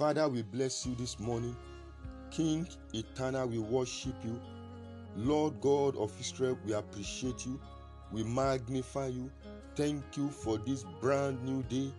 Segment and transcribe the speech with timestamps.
[0.00, 1.54] Father, we bless you this morning.
[2.30, 4.40] King eternal, we worship you.
[5.14, 7.60] Lord God of Israel, we appreciate you.
[8.10, 9.30] We magnify you.
[9.76, 11.92] Thank you for this brand new day.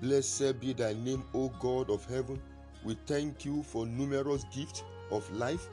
[0.00, 2.40] Blessed be thy name, O God of heaven.
[2.86, 5.68] We thank you for numerous gifts of life,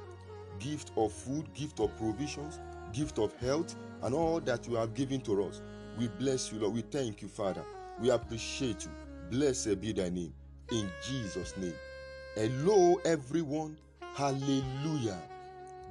[0.59, 2.59] gift of food, gift of provisions,
[2.91, 5.61] gift of health, and all that you have given to us.
[5.97, 6.73] We bless you, Lord.
[6.73, 7.63] We thank you, Father.
[8.01, 8.91] We appreciate you.
[9.31, 10.33] Blessed be thy name.
[10.71, 11.73] In Jesus' name.
[12.35, 13.75] Hello, everyone.
[14.13, 15.17] Hallelujah.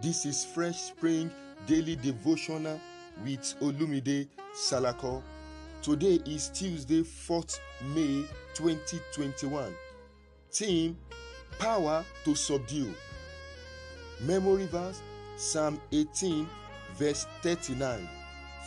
[0.00, 1.32] This is Fresh Spring
[1.66, 2.80] Daily Devotional
[3.24, 5.20] with Olumide Salako.
[5.82, 7.58] Today is Tuesday, 4th
[7.92, 9.74] May 2021.
[10.52, 10.96] Theme
[11.58, 12.94] Power to Subdue.
[14.20, 15.02] Memory verse
[15.36, 16.48] Psalm 18,
[16.94, 18.08] verse 39.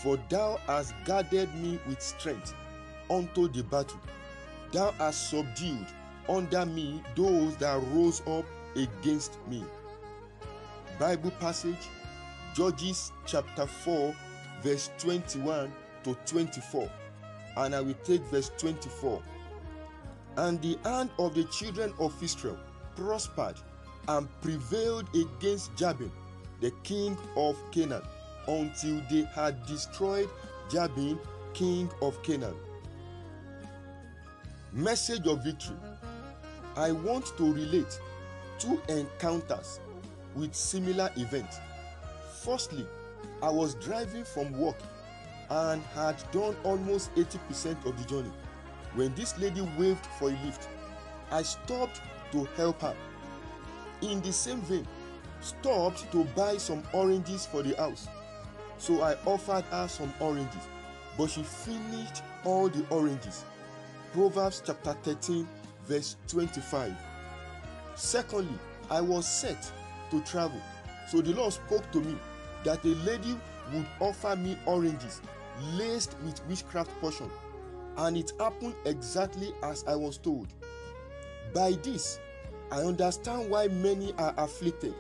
[0.03, 2.53] For thou hast guarded me with strength
[3.09, 3.99] unto the battle.
[4.73, 5.87] Thou hast subdued
[6.30, 9.63] under me those that rose up against me.
[10.99, 11.90] Bible passage
[12.54, 14.13] Judges chapter 4,
[14.62, 15.71] verse 21
[16.04, 16.90] to 24.
[17.57, 19.21] And I will take verse 24.
[20.35, 22.57] And the hand of the children of Israel
[22.95, 23.55] prospered
[24.10, 26.12] and prevailed against Jabin,
[26.60, 28.04] the king of Canaan,
[28.48, 30.29] until they had destroyed
[30.70, 31.20] Jabin,
[31.54, 32.55] king of Canaan.
[34.73, 35.77] Message of victory.
[36.75, 37.99] I want to relate
[38.57, 39.79] two encounters
[40.35, 41.59] with similar events.
[42.43, 42.87] Firstly,
[43.43, 44.77] I was driving from work
[45.49, 48.31] and had done almost 80% of the journey
[48.95, 50.69] when this lady waved for a lift.
[51.29, 52.95] I stopped to help her.
[54.01, 54.87] In the same vein,
[55.41, 58.07] stopped to buy some oranges for the house.
[58.77, 60.63] So I offered her some oranges,
[61.17, 63.43] but she finished all the oranges.
[64.13, 65.47] Proverbs chapter 13,
[65.88, 66.94] verse 25.
[67.96, 68.57] Secondly,
[68.90, 69.72] I was set
[70.12, 70.62] to travel.
[71.09, 72.16] So the Lord spoke to me
[72.63, 73.38] that a lady
[73.73, 75.22] would offer me oranges
[75.73, 77.29] laced with witchcraft potion.
[77.97, 80.47] And it happened exactly as I was told.
[81.53, 82.19] By this,
[82.72, 84.94] I understand why many are afflicted.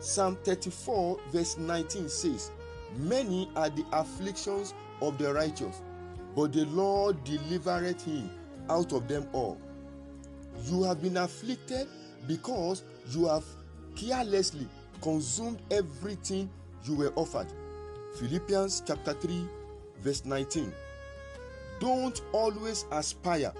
[0.00, 2.50] Psalm 34, verse 19 says,
[2.96, 5.80] Many are the afflictions of the righteous,
[6.34, 8.30] but the Lord delivereth him
[8.68, 9.58] out of them all.
[10.64, 11.88] You have been afflicted
[12.26, 13.44] because you have
[13.96, 14.68] carelessly
[15.00, 16.48] consumed everything
[16.84, 17.48] you were offered.
[18.18, 19.44] Philippians chapter 3,
[20.00, 20.72] verse 19.
[21.80, 23.52] Don't always aspire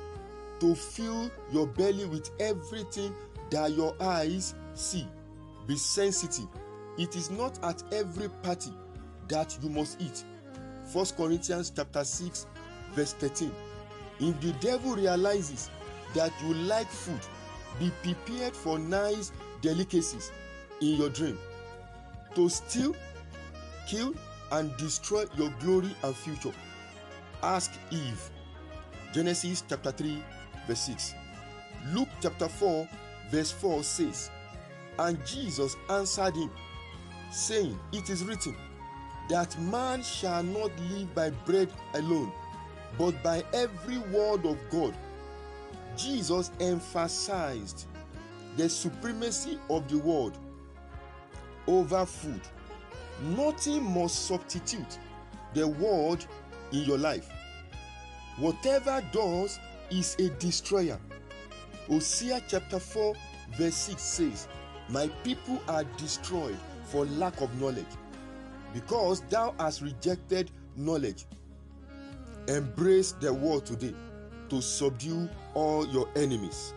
[0.60, 3.14] to fill your belly with everything
[3.50, 5.06] that your eyes see.
[5.66, 6.46] Be sensitive.
[6.98, 8.70] It is not at every party
[9.28, 10.24] that you must eat.
[10.92, 12.46] 1 Corinthians chapter 6,
[12.92, 13.50] verse 13.
[14.20, 15.70] If the devil realizes
[16.14, 17.20] that you like food,
[17.78, 20.30] be prepared for nice delicacies
[20.80, 21.38] in your dream
[22.34, 22.94] to steal,
[23.88, 24.14] kill,
[24.52, 26.52] and destroy your glory and future.
[27.42, 28.30] Ask Eve.
[29.12, 30.22] Genesis chapter 3,
[30.66, 31.14] verse 6.
[31.92, 32.88] Luke chapter 4,
[33.30, 34.30] verse 4 says,
[34.98, 36.50] And Jesus answered him,
[37.30, 38.56] saying, It is written,
[39.28, 42.32] that man shall not live by bread alone,
[42.98, 44.94] but by every word of God.
[45.96, 47.86] Jesus emphasized
[48.56, 50.32] the supremacy of the word
[51.66, 52.40] over food.
[53.36, 54.98] Nothing must substitute
[55.54, 56.24] the word
[56.72, 57.28] in your life.
[58.38, 59.58] Whatever does
[59.90, 60.98] is a destroyer.
[61.88, 63.14] Hosea chapter 4,
[63.56, 64.48] verse 6 says,
[64.88, 67.84] My people are destroyed for lack of knowledge.
[68.72, 71.26] Because thou hast rejected knowledge,
[72.48, 73.94] embrace the word today
[74.52, 76.74] to subdue all your enemies.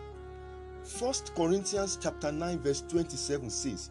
[0.82, 3.90] First Corinthians chapter 9 verse 27 says,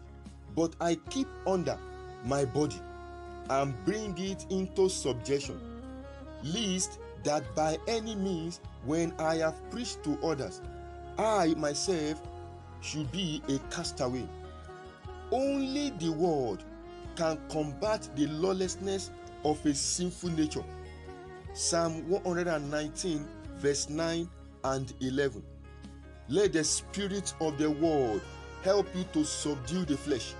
[0.56, 1.78] But I keep under
[2.24, 2.80] my body
[3.48, 5.60] and bring it into subjection,
[6.42, 10.60] lest that by any means, when I have preached to others,
[11.16, 12.20] I myself
[12.80, 14.26] should be a castaway.
[15.30, 16.64] Only the word
[17.14, 19.12] can combat the lawlessness
[19.44, 20.64] of a sinful nature.
[21.54, 23.24] Psalm 119,
[23.58, 24.28] verse 9
[24.64, 25.42] and 11.
[26.28, 28.20] Let the Spirit of the Word
[28.62, 30.34] help you to subdue the flesh.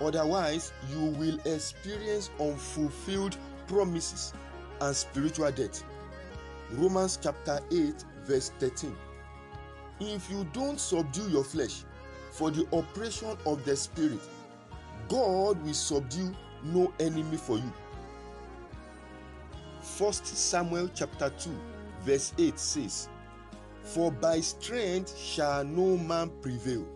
[0.00, 4.34] Otherwise, you will experience unfulfilled promises
[4.80, 5.82] and spiritual death.
[6.72, 8.94] Romans chapter 8, verse 13.
[10.00, 11.84] If you don't subdue your flesh
[12.30, 14.20] for the operation of the Spirit,
[15.08, 16.34] God will subdue
[16.64, 17.72] no enemy for you.
[19.98, 21.50] 1 Samuel chapter 2,
[22.06, 23.08] verse 8 says,
[23.82, 26.86] For by strength shall no man prevail.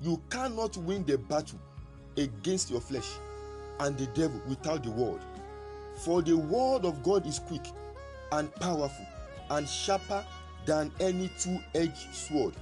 [0.00, 1.58] You cannot win the battle
[2.16, 3.08] against your flesh
[3.80, 5.20] and the devil without the word.
[5.96, 7.66] For the word of God is quick
[8.32, 9.06] and powerful
[9.50, 10.24] and sharper
[10.64, 12.54] than any two edged sword.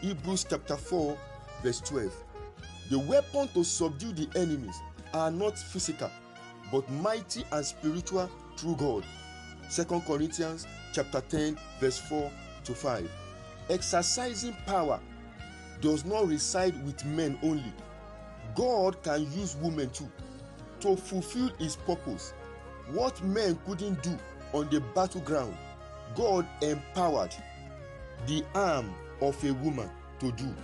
[0.00, 1.16] Hebrews chapter 4,
[1.62, 2.12] verse 12.
[2.90, 4.80] The weapon to subdue the enemies
[5.12, 6.10] are not physical,
[6.72, 9.04] but mighty and spiritual through God.
[9.74, 12.30] 2 Corinthians chapter 10, verse 4
[12.64, 13.10] to 5.
[13.70, 15.00] Exercising power
[15.80, 17.72] does not reside with men only.
[18.54, 20.10] God can use women too
[20.80, 22.34] to fulfill his purpose.
[22.92, 24.16] What men couldn't do
[24.52, 25.56] on the battleground,
[26.14, 27.34] God empowered
[28.26, 29.90] the arm of a woman
[30.20, 30.54] to do.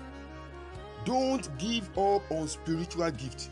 [1.04, 3.50] Don't give up on spiritual gift.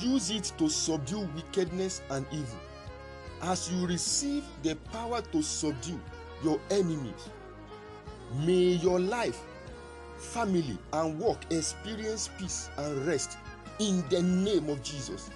[0.00, 2.58] Use it to subdue wickedness and evil.
[3.42, 5.98] As you receive the power to subdue
[6.44, 7.30] your enemies,
[8.44, 9.40] may your life,
[10.18, 13.38] family, and work experience peace and rest
[13.78, 15.30] in the name of Jesus.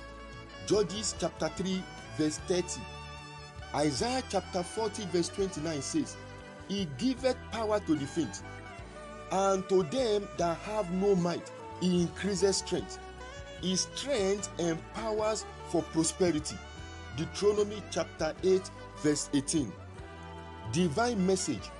[0.66, 1.82] Judges chapter 3,
[2.18, 2.80] verse 30.
[3.74, 6.16] Isaiah chapter 40, verse 29 says,
[6.68, 8.42] He giveth power to the faint,
[9.32, 12.98] and to them that have no might, He increases strength.
[13.62, 16.56] His strength empowers for prosperity.
[17.16, 19.72] Deuteronomy chapter 8, verse 18.
[20.72, 21.70] Divine message.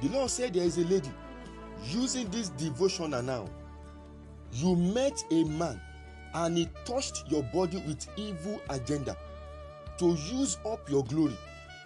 [0.00, 1.10] The Lord said there is a lady
[1.86, 3.48] using this devotional now.
[4.52, 5.80] You met a man
[6.34, 9.16] and he touched your body with evil agenda
[9.98, 11.36] to use up your glory.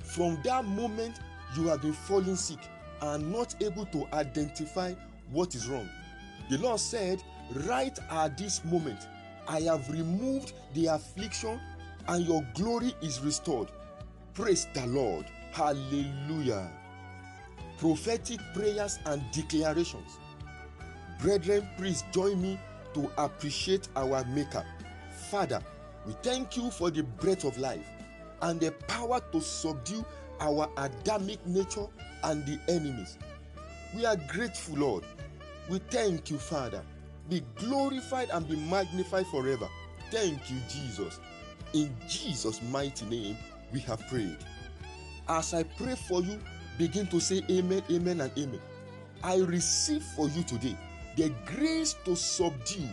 [0.03, 1.19] From that moment,
[1.57, 2.59] you have been falling sick
[3.01, 4.93] and not able to identify
[5.31, 5.89] what is wrong.
[6.51, 7.23] The Lord said,
[7.67, 9.07] Right at this moment,
[9.49, 11.61] I have removed the affliction
[12.09, 13.69] and your glory is restored.
[14.35, 15.27] Praise the Lord.
[15.53, 16.71] Hallelujah.
[17.79, 20.19] Prophetic prayers and declarations.
[21.21, 22.59] Brethren, please join me
[22.95, 24.65] to appreciate our Maker.
[25.31, 25.63] Father,
[26.07, 27.87] we thank you for the breath of life
[28.43, 30.05] and the power to subdue
[30.41, 31.87] our Adamic nature
[32.25, 33.19] and the enemies.
[33.95, 35.05] We are grateful, Lord.
[35.69, 36.83] We thank you, Father.
[37.29, 39.69] Be glorified and be magnified forever.
[40.11, 41.19] Thank you, Jesus.
[41.73, 43.37] In Jesus' mighty name,
[43.73, 44.39] we have prayed.
[45.29, 46.39] As I pray for you,
[46.79, 48.61] begin to say amen, amen, and amen.
[49.23, 50.77] I receive for you today
[51.17, 52.89] the grace to subdue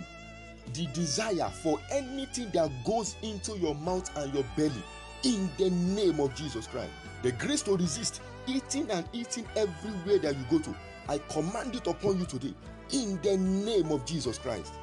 [0.73, 4.83] the desire for anything that goes into your mouth and your belly
[5.23, 6.91] in the name of Jesus Christ.
[7.21, 10.75] The grace to resist eating and eating everywhere that you go to.
[11.07, 12.53] I command it upon you today
[12.91, 14.73] in the name of Jesus Christ.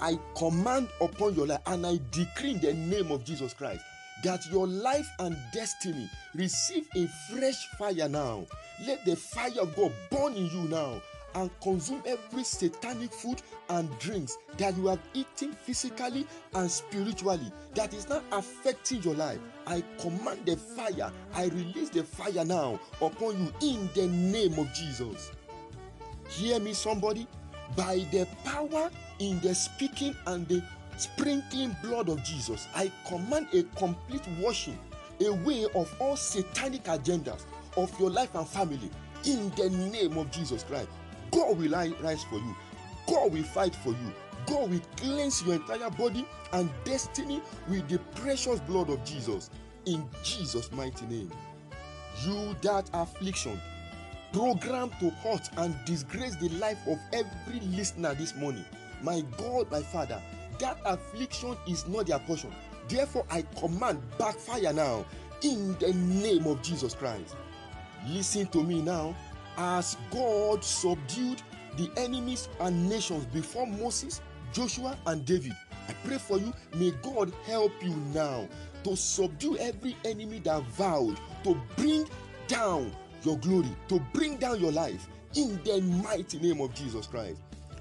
[0.00, 3.82] I command upon your life and I decree in the name of Jesus Christ
[4.22, 8.46] that your life and destiny receive a fresh fire now.
[8.86, 11.00] Let the fire of God burn in you now
[11.34, 17.94] and consume every satanic food and drinks that you have eaten physically and spiritually that
[17.94, 19.38] is not affecting your life.
[19.66, 24.72] I command the fire, I release the fire now upon you in the name of
[24.72, 25.30] Jesus.
[26.28, 27.26] Hear me, somebody.
[27.76, 30.62] By the power in the speaking and the
[30.96, 34.78] sprinkling blood of Jesus, I command a complete washing
[35.20, 37.44] away of all satanic agendas
[37.76, 38.90] of your life and family
[39.24, 40.88] in the name of Jesus Christ.
[41.30, 42.56] God will rise for you.
[43.06, 44.12] God will fight for you.
[44.46, 49.50] God will cleanse your entire body and destiny with the precious blood of Jesus
[49.86, 51.30] in Jesus' mighty name.
[52.24, 53.60] You that affliction
[54.32, 58.64] programmed to hurt and disgrace the life of every listener this morning.
[59.02, 60.20] My God, my Father,
[60.58, 62.52] that affliction is not their portion.
[62.88, 65.04] Therefore, I command backfire now
[65.42, 67.36] in the name of Jesus Christ.
[68.06, 69.14] Listen to me now.
[69.56, 71.42] As God subdued
[71.76, 74.20] the enemies and nations before Moses,
[74.52, 75.52] Joshua, and David,
[75.88, 76.52] I pray for you.
[76.74, 78.48] May God help you now
[78.84, 82.06] to subdue every enemy that vowed to bring
[82.48, 82.92] down
[83.24, 87.40] your glory, to bring down your life in the mighty name of Jesus Christ.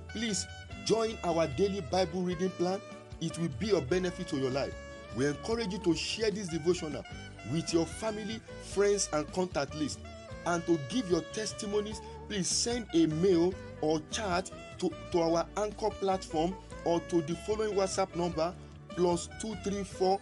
[0.10, 0.46] Please
[0.86, 2.82] join our daily Bible reading plan.
[3.22, 4.74] It will be a benefit to your life.
[5.16, 7.04] We encourage you to share this devotional
[7.52, 10.00] with your family, friends, and contact list.
[10.46, 15.90] And to give your testimonies, please send a mail or chat to, to our anchor
[15.90, 16.56] platform
[16.86, 18.54] or to the following WhatsApp number
[18.90, 20.20] plus 234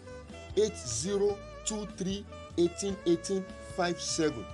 [0.55, 4.45] 8023 181857.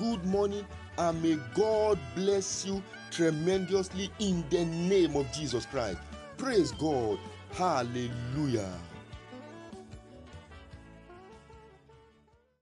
[0.00, 0.64] Good morning
[0.96, 5.98] and may God bless you tremendously in the name of Jesus Christ.
[6.38, 7.18] Praise God.
[7.52, 8.72] Hallelujah.